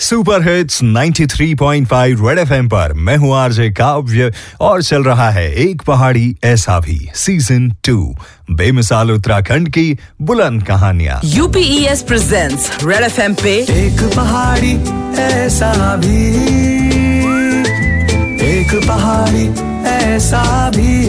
Super 0.00 0.42
hits 0.42 0.82
93.5 0.82 2.28
red 2.28 2.38
FM 2.38 2.68
पर। 2.68 2.92
मैं 2.92 3.16
हूँ 3.16 3.34
आरजे 3.36 3.70
काव्य 3.70 4.32
और 4.60 4.82
चल 4.82 5.04
रहा 5.04 5.30
है 5.30 5.54
एक 5.54 5.82
पहाड़ी 5.82 6.36
ऐसा 6.44 6.80
भी। 6.80 7.08
सीज़न 7.14 7.70
टू 7.70 8.16
बेमिसाल 8.50 9.10
उत्तराखंड 9.10 9.68
की 9.68 9.98
बुलंद 10.22 10.62
कहानियाँ। 10.62 11.20
यूपीएस 11.24 12.02
प्रेजेंट्स 12.02 12.70
रेड 12.84 13.02
एफएम 13.02 13.34
पे 13.34 13.52
एक 13.52 14.12
पहाड़ी 14.16 14.72
ऐसा 15.22 15.96
भी। 15.96 16.26
एक 18.56 18.88
पहाड़ी 18.88 19.48
ऐसा 19.90 20.70
भी। 20.70 21.06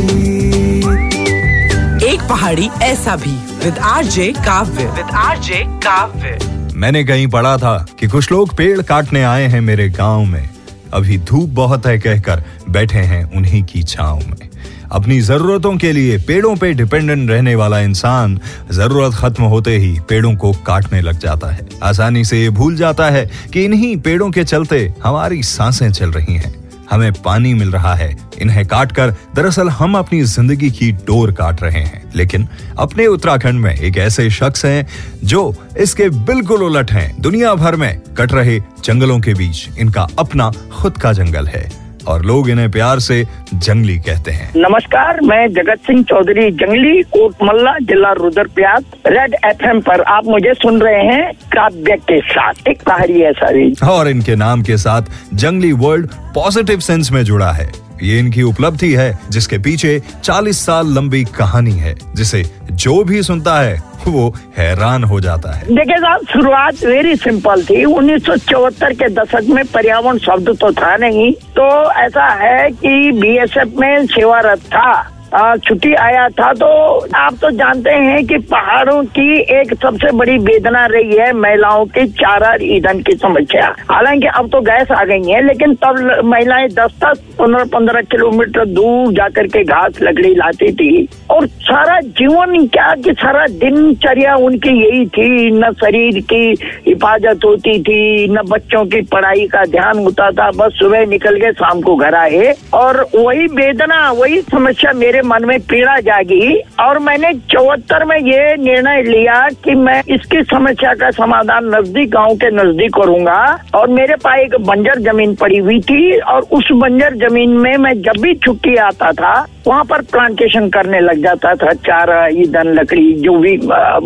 एक 2.13 2.21
पहाड़ी 2.21 2.69
ऐसा 2.81 3.15
भी। 3.15 3.35
With 3.65 3.77
RJ 3.77 4.33
Kavya. 4.37 4.85
With 4.85 5.05
RJ 5.13 5.63
Kavya. 5.67 6.60
मैंने 6.81 7.03
कहीं 7.03 7.27
पढ़ा 7.27 7.57
था 7.57 7.85
कि 7.99 8.07
कुछ 8.07 8.31
लोग 8.31 8.55
पेड़ 8.57 8.81
काटने 8.81 9.23
आए 9.23 9.47
हैं 9.47 9.61
मेरे 9.61 9.89
गाँव 9.89 10.23
में। 10.25 10.49
अभी 10.93 11.17
धूप 11.17 11.49
बहुत 11.49 11.85
है 11.85 11.99
कहकर 11.99 12.43
बैठे 12.69 12.99
हैं 12.99 13.23
उन्हीं 13.37 13.63
की 13.63 13.83
छाव 13.83 14.17
में। 14.17 14.49
अपनी 14.91 15.21
जरूरतों 15.21 15.77
के 15.77 15.91
लिए 15.91 16.17
पेड़ों 16.17 16.55
पे 16.55 16.73
डिपेंडेंट 16.73 17.29
रहने 17.29 17.55
वाला 17.55 17.79
इंसान 17.79 18.39
ज़रूरत 18.71 19.13
खत्म 19.13 19.43
होते 19.43 19.77
ही 19.77 19.99
पेड़ों 20.09 20.35
को 20.35 20.51
काटने 20.53 21.01
लग 21.01 21.19
जाता 21.19 21.51
है। 21.51 21.67
आसानी 21.83 22.23
से 22.25 22.41
ये 22.41 22.49
भूल 22.49 22.75
जाता 22.75 23.09
है 23.09 23.29
कि 23.53 23.65
इन्हीं 23.65 23.97
पेड़ों 23.97 24.31
के 24.31 24.43
चलते 24.43 24.93
हमारी 25.03 25.43
साँसें 25.43 25.91
चल 25.91 26.11
रही 26.11 26.35
हैं। 26.35 26.60
हमें 26.91 27.11
पानी 27.13 27.53
मिल 27.53 27.71
रहा 27.71 27.93
है। 27.95 28.15
इन्हें 28.41 28.65
काट 28.67 28.91
कर 28.91 29.11
दरअसल 29.35 29.69
हम 29.69 29.97
अपनी 29.97 30.21
ज़िंदगी 30.23 30.71
की 30.71 30.91
डोर 30.91 31.31
काट 31.31 31.63
रहे 31.63 31.81
हैं। 31.81 32.03
लेकिन 32.15 32.47
अपने 32.79 33.07
उत्तराखंड 33.07 33.59
में 33.59 33.73
एक 33.73 33.97
ऐसे 33.97 34.29
शख्स 34.29 34.65
हैं 34.65 34.87
जो 35.23 35.53
इसके 35.77 36.09
बिल्कुल 36.09 36.63
उलट 36.63 36.91
हैं। 36.91 37.21
दुनिया 37.21 37.53
भर 37.55 37.75
में 37.75 38.01
कट 38.17 38.33
रहे 38.33 38.59
जंगलों 38.83 39.19
के 39.19 39.33
बीच 39.33 39.67
इनका 39.79 40.07
अपना 40.19 40.51
खुद 40.73 40.97
का 40.97 41.13
जंगल 41.13 41.47
है। 41.47 41.80
और 42.07 42.25
लोग 42.25 42.49
इन्हें 42.49 42.71
प्यार 42.71 42.99
से 42.99 43.27
जंगली 43.53 43.97
कहते 43.97 44.31
हैं। 44.31 44.51
नमस्कार 44.55 45.21
मैं 45.21 45.47
जगत 45.53 45.79
सिंह 45.87 46.03
चौधरी 46.03 46.51
जंगली 46.51 47.01
कोटमल्ला 47.01 47.77
जिला 47.81 48.11
रुद्रप्रयाग 48.11 48.85
रेड 49.07 49.35
एफएम 49.45 49.81
पर 49.81 50.01
आप 50.01 50.25
मुझे 50.25 50.53
सुन 50.53 50.81
रहे 50.81 51.03
हैं 51.05 51.31
काव्य 51.33 51.95
के 51.95 52.19
साथ। 52.21 52.67
एक 52.67 52.81
पहाड़ी 52.81 53.19
है 53.21 53.31
सारी। 53.33 53.73
और 53.89 54.07
इनके 54.07 54.35
नाम 54.35 54.61
के 54.61 54.77
साथ 54.77 55.01
जंगली 55.33 55.71
वर्ल्ड 55.71 56.09
पॉजिटिव 56.35 56.79
सेंस 56.79 57.11
में 57.11 57.23
जुड़ा 57.23 57.51
है। 57.51 57.90
ये 58.01 58.19
इनकी 58.19 58.41
उपलब्धि 58.41 58.93
है, 58.93 59.19
जिसके 59.29 59.57
पीछे 59.57 60.01
40 60.23 60.65
साल 60.65 60.93
लंबी 60.93 61.23
कहानी 61.23 61.71
है, 61.71 61.95
जिसे 62.15 62.43
जो 62.71 63.03
भी 63.03 63.23
सुनता 63.23 63.61
है, 63.61 63.91
वो 64.07 64.35
हैरान 64.57 65.03
हो 65.03 65.19
जाता 65.19 65.51
है। 65.51 65.63
देखिए 65.75 65.97
साहब, 65.97 66.21
शुरुआत 66.33 66.73
वेरी 66.85 67.15
सिंपल 67.15 67.63
थी। 67.63 67.85
उन्नीस 67.85 68.25
सौ 68.25 68.35
चौहत्तर 68.35 68.93
के 68.93 69.09
दशक 69.09 69.45
में 69.49 69.65
पर्यावरण 69.65 70.17
शब्द 70.17 70.49
तो 70.49 70.71
था 70.71 70.97
नहीं। 70.97 71.31
तो 71.31 71.91
ऐसा 71.91 72.25
है 72.25 72.69
कि 72.71 73.11
बीएसएफ 73.11 73.73
में 73.77 74.05
सेवारत 74.05 74.59
था। 74.59 75.10
छुट्टी 75.33 75.93
आया 75.93 76.27
था 76.29 76.51
तो 76.53 76.67
आप 77.15 77.33
तो 77.41 77.49
जानते 77.51 77.91
हैं 77.91 78.25
कि 78.27 78.37
पहाड़ों 78.51 79.03
की 79.09 79.39
एक 79.59 79.73
सबसे 79.73 80.11
बड़ी 80.11 80.37
वेदना 80.37 80.85
रही 80.85 81.15
है 81.17 81.31
महिलाओं 81.33 81.85
की 81.85 82.05
चारा 82.11 82.53
ईंधन 82.61 82.99
की 82.99 83.15
समस्या। 83.15 83.73
हालाँकि 83.91 84.27
अब 84.27 84.49
तो 84.49 84.61
गैस 84.61 84.91
आ 84.91 85.03
गई 85.03 85.31
है, 85.31 85.41
लेकिन 85.47 85.73
तब 85.75 86.21
महिलाएँ 86.25 86.67
दस 86.69 86.95
दस, 87.03 87.21
पंद्रह 87.39 87.63
पंद्रह 87.63 88.01
किलोमीटर 88.01 88.65
दूर 88.65 89.13
जाकर 89.13 89.47
के 89.47 89.63
घास 89.63 89.99
लकड़ी 90.01 90.33
लाती 90.35 90.71
थी। 90.71 91.07
और 91.29 91.47
सारा 91.47 91.99
जीवन 92.01 92.67
क्या 92.67 92.93
कि 92.95 93.13
सारा 93.13 93.45
दिनचर्या 93.47 94.35
उनकी 94.35 94.69
यही 94.69 95.05
थी, 95.05 95.51
न 95.51 95.71
शरीर 95.73 96.19
की 96.33 96.43
हिफाजत 96.87 97.45
होती 97.45 97.79
थी, 97.81 98.27
न 98.27 98.41
बच्चों 98.49 98.85
की 98.85 99.01
पढ़ाई 99.01 99.47
का 99.47 99.65
ध्यान 99.65 99.99
होता 99.99 100.29
था, 100.31 100.49
बस 100.51 100.73
सुबह 100.73 101.05
निकल 101.05 101.37
के 101.37 101.51
शाम 101.53 101.81
को 101.81 101.95
घर 101.95 102.15
आए। 102.15 102.53
और 102.73 103.05
वही 103.15 103.47
वेदना, 103.47 104.11
वही 104.11 104.41
समस्या 104.41 104.93
मेरे 104.93 105.20
मन 105.23 105.45
में 105.45 105.59
पीड़ा 105.61 105.99
जागी 105.99 106.57
और 106.79 106.99
मैंने 106.99 107.33
चौहत्तर 107.51 108.05
में 108.05 108.17
ये 108.17 108.55
निर्णय 108.57 109.01
लिया 109.01 109.35
कि 109.63 109.75
मैं 109.77 110.01
इसकी 110.09 110.41
समस्या 110.51 110.93
का 110.93 111.09
समाधान 111.11 111.65
नज़दीक 111.75 112.09
गाँव 112.11 112.35
के 112.35 112.51
नज़दीक 112.55 112.93
करूँगा। 112.95 113.41
और 113.75 113.89
मेरे 113.89 114.15
पास 114.15 114.39
एक 114.39 114.55
बंजर 114.67 114.99
ज़मीन 115.01 115.35
पड़ी 115.35 115.57
हुई 115.57 115.79
थी 115.81 116.19
और 116.19 116.47
उस 116.51 116.69
बंजर 116.73 117.15
ज़मीन 117.27 117.57
में 117.57 117.75
मैं 117.77 117.93
जब 118.01 118.21
भी 118.21 118.33
छुट्टी 118.35 118.75
आता 118.81 119.11
था 119.11 119.33
वहाँ 119.67 119.83
पर 119.83 120.01
प्लांटेशन 120.01 120.69
करने 120.69 120.99
लग 120.99 121.23
जाता 121.23 121.55
था, 121.55 121.73
चारा 121.73 122.27
ईंधन 122.27 122.67
लकड़ी 122.67 123.13
जो 123.13 123.37
भी 123.37 123.57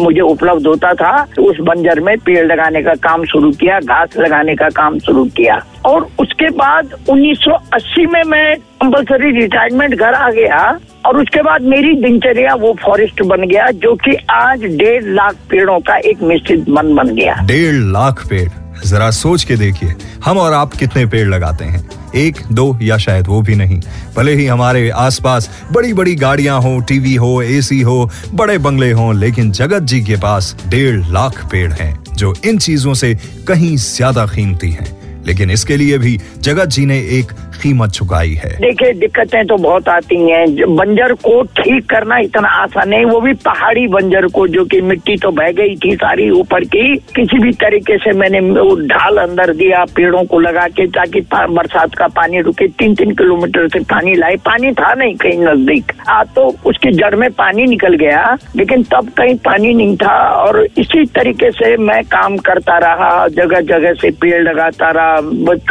मुझे 0.03 0.21
उपलब्ध 0.21 0.67
होता 0.67 0.93
था, 0.93 1.27
उस 1.39 1.57
बंजर 1.59 1.99
में 1.99 2.17
पेड़ 2.17 2.45
लगाने 2.45 2.81
का 2.83 2.93
काम 2.93 3.23
शुरू 3.25 3.51
किया, 3.51 3.79
घास 3.79 4.17
लगाने 4.17 4.55
का 4.55 4.69
काम 4.69 4.99
शुरू 4.99 5.25
किया। 5.25 5.59
और 5.85 6.07
उसके 6.19 6.49
बाद 6.49 6.95
1980 7.09 8.05
में 8.05 8.23
मैं 8.23 8.55
कंपल्सरी 8.55 9.31
रिटायरमेंट 9.41 9.95
घर 9.95 10.13
आ 10.13 10.31
गया, 10.31 10.79
और 11.05 11.17
उसके 11.17 11.41
बाद 11.41 11.61
मेरी 11.61 11.93
दिनचर्या 11.93 12.53
वो 12.55 12.75
फॉरेस्ट 12.83 13.23
बन 13.23 13.47
गया, 13.47 13.71
जो 13.71 13.95
कि 13.95 14.17
आज 14.31 14.63
डेढ़ 14.63 15.03
लाख 15.03 15.35
पेड़ों 15.49 15.79
का 15.79 15.95
एक 15.95 16.21
निश्चित 16.21 16.69
मन 16.69 16.95
बन 16.95 17.15
गया। 17.15 17.35
डेढ़ 17.45 17.75
लाख 17.75 18.27
पेड़। 18.29 18.64
जरा 18.85 19.11
सोच 19.11 19.43
के 19.43 19.55
देखिए, 19.55 19.95
हम 20.25 20.37
और 20.37 20.53
आप 20.53 20.73
कितने 20.73 21.05
पेड़ 21.05 21.27
लगाते 21.27 21.65
हैं। 21.65 21.89
एक, 22.15 22.37
दो 22.51 22.77
या 22.81 22.97
शायद 22.97 23.27
वो 23.27 23.41
भी 23.41 23.55
नहीं। 23.55 23.81
भले 24.15 24.35
ही 24.35 24.45
हमारे 24.45 24.89
आसपास 24.89 25.49
बड़ी 25.71 25.93
बड़ी 25.93 26.15
गाड़ियाँ 26.15 26.61
हो, 26.61 26.79
टीवी 26.79 27.15
हो 27.15 27.41
एसी 27.41 27.81
हो, 27.81 28.09
बड़े 28.33 28.57
बंगले 28.57 28.91
हो, 28.91 29.11
लेकिन 29.11 29.51
जगत 29.51 29.83
जी 29.83 30.01
के 30.01 30.15
पास 30.15 30.55
डेढ़ 30.67 31.07
लाख 31.07 31.45
पेड़ 31.51 31.73
हैं, 31.73 32.03
जो 32.13 32.33
इन 32.45 32.57
चीज़ों 32.57 32.93
से 32.93 33.17
कहीं 33.47 33.77
ज़्यादा 33.77 34.25
कीमती 34.25 34.71
हैं। 34.71 35.05
लेकिन 35.25 35.51
इसके 35.51 35.77
लिए 35.77 35.97
भी 35.97 36.19
जगत 36.39 36.65
जी 36.65 36.85
ने 36.85 36.99
एक 36.99 37.31
कीमत 37.55 37.89
चुकाई 37.89 38.33
है। 38.33 38.49
देखिए, 38.61 38.91
दिक्कतें 38.93 39.45
तो 39.47 39.57
बहुत 39.57 39.89
आती 39.89 40.15
हैं। 40.29 40.75
बंजर 40.75 41.13
को 41.23 41.41
ठीक 41.57 41.89
करना 41.89 42.17
इतना 42.17 42.49
आसान 42.61 42.89
नहीं, 42.89 43.05
वो 43.05 43.19
भी 43.21 43.33
पहाड़ी 43.45 43.85
बंजर 43.87 44.27
को, 44.27 44.47
जो 44.47 44.65
कि 44.65 44.81
मिट्टी 44.81 45.15
तो 45.17 45.31
बह 45.31 45.51
गई 45.51 45.75
थी 45.75 45.95
सारी 45.95 46.29
ऊपर 46.29 46.63
की। 46.65 46.95
किसी 47.15 47.39
भी 47.39 47.51
तरीके 47.53 47.97
से 47.97 48.11
मैंने 48.11 48.39
वो 48.39 48.75
ढाल 48.87 49.17
अंदर 49.17 49.53
दिया, 49.53 49.83
पेड़ों 49.95 50.23
को 50.23 50.39
लगा 50.39 50.67
के, 50.67 50.87
ताकि 50.87 51.21
बरसात 51.33 51.95
का 51.95 52.07
पानी 52.07 52.41
रुके। 52.41 52.67
तीन 52.67 52.95
तीन 52.95 53.11
किलोमीटर 53.15 53.67
से 53.67 53.79
पानी 53.85 54.13
लाए। 54.13 54.35
पानी 54.45 54.71
था 54.73 54.93
नहीं 54.93 55.15
कहीं 55.15 55.39
नज़दीक। 55.39 55.91
आ 56.09 56.23
तो 56.35 56.47
उसकी 56.65 56.91
जड़ 56.91 57.15
में 57.15 57.29
पानी 57.31 57.65
निकल 57.65 57.95
गया, 57.95 58.37
लेकिन 58.55 58.83
तब 58.83 59.09
कहीं 59.17 59.35
पानी 59.45 59.73
नहीं 59.73 59.95
था। 59.97 60.17
और 60.35 60.63
इसी 60.77 61.05
तरीके 61.15 61.51
से 61.51 61.75
मैं 61.77 62.03
काम 62.05 62.37
करता 62.37 62.77
रहा 62.77 63.27
जगह 63.27 63.61
जगह 63.67 63.93
से 63.93 64.09
पेड़ 64.21 64.41
लगाता 64.43 64.91
रहा। 64.91 65.19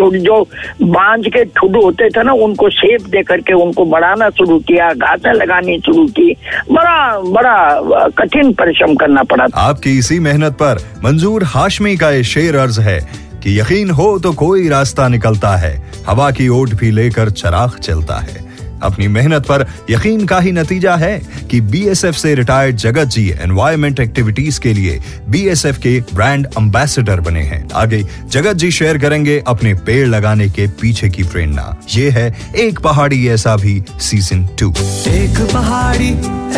जो 0.05 0.41
बांझ 0.83 1.27
के 1.27 1.45
होते 1.77 2.09
थे 2.11 2.23
ना, 2.23 2.33
उनको 2.45 2.69
शेप 2.71 3.03
दे 3.09 3.23
करके 3.23 3.55
उनको 3.55 3.85
बढ़ाना 3.87 4.29
शुरू 4.31 4.59
किया, 4.61 4.93
घासें 4.93 5.33
लगानी 5.33 5.79
शुरू 5.79 6.07
की। 6.11 6.31
बड़ा 6.71 7.21
बड़ा 7.21 8.09
कठिन 8.19 8.53
परिश्रम 8.53 8.95
करना 8.95 9.23
पड़ा 9.25 9.47
आपकी 9.61 9.99
इसी 9.99 10.19
मेहनत 10.21 10.53
पर 10.53 10.79
मंजूर 11.05 11.45
हाशमी 11.47 11.97
का 11.97 12.11
ये 12.11 12.23
शेर 12.25 12.57
अर्ज़ 12.57 12.81
है 12.81 12.99
कि 13.43 13.59
यकीन 13.61 13.91
हो 13.91 14.19
तो 14.19 14.33
कोई 14.35 14.69
रास्ता 14.69 15.09
निकलता 15.09 15.57
है, 15.57 15.75
हवा 16.07 16.31
की 16.31 16.49
ओट 16.51 16.75
भी 16.75 16.91
लेकर 16.91 17.31
चराख 17.33 17.79
चलता 17.79 18.17
है। 18.17 18.43
अपनी 18.85 19.09
मेहनत 19.09 19.47
पर 19.47 19.67
यकीन 19.91 20.25
का 20.27 20.39
ही 20.41 20.53
नतीजा 20.53 20.95
है 20.97 21.19
कि 21.51 21.61
बीएसएफ 21.61 22.15
से 22.15 22.35
रिटायर्ड 22.35 22.77
जगत 22.77 23.09
जी 23.09 23.29
एनवायरमेंट 23.43 24.01
एक्टिविटीज़ 24.01 24.61
के 24.61 24.73
लिए 24.73 25.01
बीएसएफ 25.29 25.79
के 25.79 25.99
ब्रांड 26.15 26.47
एम्बेसडर 26.59 27.21
बने 27.21 27.43
हैं। 27.43 27.63
आगे 27.75 28.03
जगत 28.27 28.57
जी 28.57 28.71
शेयर 28.71 28.99
करेंगे 28.99 29.43
अपने 29.47 29.75
पेड़ 29.87 30.07
लगाने 30.09 30.49
के 30.49 30.67
पीछे 30.81 31.09
की 31.09 31.23
प्रेरणा। 31.23 31.77
ये 31.95 32.11
है 32.11 32.27
एक 32.57 32.81
पहाड़ी 32.81 33.27
ऐसा 33.29 33.57
भी 33.57 33.83
सीज़न 34.01 34.47
टू 34.61 34.71
एक 35.09 35.41
पहाड़ी 35.53 36.11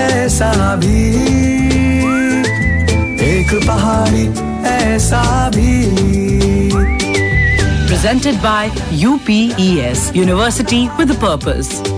ऐसा 0.03 0.77
भी 0.77 1.05
एक 3.27 3.55
पहाड़ी 3.67 4.27
ऐसा 4.69 5.51
भी। 5.57 5.75
Presented 7.89 8.39
by 8.43 8.65
UPES 9.01 10.01
University 10.15 10.83
with 10.99 11.15
a 11.15 11.21
Purpose. 11.21 11.96